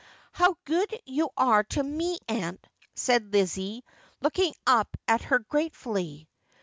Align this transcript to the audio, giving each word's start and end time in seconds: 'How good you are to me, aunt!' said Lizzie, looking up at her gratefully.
'How 0.31 0.55
good 0.65 0.99
you 1.05 1.29
are 1.37 1.63
to 1.63 1.83
me, 1.83 2.17
aunt!' 2.27 2.65
said 2.95 3.31
Lizzie, 3.31 3.83
looking 4.19 4.55
up 4.65 4.97
at 5.07 5.21
her 5.21 5.37
gratefully. 5.37 6.27